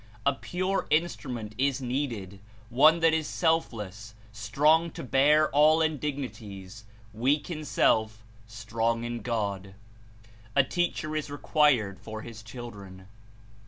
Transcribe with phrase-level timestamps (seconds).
[0.25, 2.39] A pure instrument is needed,
[2.71, 9.19] one that is self less, strong to bear all indignities, weak in self, strong in
[9.21, 9.75] God.
[10.55, 13.09] A Teacher Is required for his children.